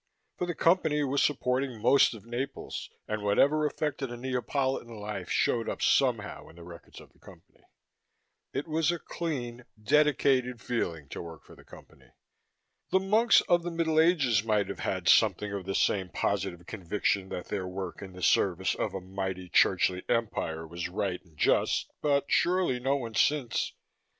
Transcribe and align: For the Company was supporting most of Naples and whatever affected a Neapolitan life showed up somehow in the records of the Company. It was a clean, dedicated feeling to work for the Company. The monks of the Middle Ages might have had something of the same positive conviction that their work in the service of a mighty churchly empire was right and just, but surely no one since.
For 0.39 0.47
the 0.47 0.55
Company 0.55 1.03
was 1.03 1.21
supporting 1.21 1.79
most 1.79 2.15
of 2.15 2.25
Naples 2.25 2.89
and 3.07 3.21
whatever 3.21 3.67
affected 3.67 4.09
a 4.11 4.17
Neapolitan 4.17 4.97
life 4.99 5.29
showed 5.29 5.69
up 5.69 5.79
somehow 5.83 6.49
in 6.49 6.55
the 6.55 6.63
records 6.63 6.99
of 6.99 7.13
the 7.13 7.19
Company. 7.19 7.59
It 8.51 8.67
was 8.67 8.91
a 8.91 8.97
clean, 8.97 9.63
dedicated 9.79 10.59
feeling 10.59 11.07
to 11.09 11.21
work 11.21 11.43
for 11.43 11.55
the 11.55 11.63
Company. 11.63 12.07
The 12.89 12.99
monks 12.99 13.41
of 13.41 13.61
the 13.61 13.69
Middle 13.69 13.99
Ages 13.99 14.43
might 14.43 14.69
have 14.69 14.79
had 14.79 15.07
something 15.07 15.53
of 15.53 15.65
the 15.65 15.75
same 15.75 16.09
positive 16.09 16.65
conviction 16.65 17.29
that 17.29 17.49
their 17.49 17.67
work 17.67 18.01
in 18.01 18.13
the 18.13 18.23
service 18.23 18.73
of 18.73 18.95
a 18.95 19.01
mighty 19.01 19.49
churchly 19.49 20.01
empire 20.09 20.65
was 20.65 20.89
right 20.89 21.23
and 21.23 21.37
just, 21.37 21.91
but 22.01 22.25
surely 22.27 22.79
no 22.79 22.95
one 22.95 23.13
since. 23.13 23.71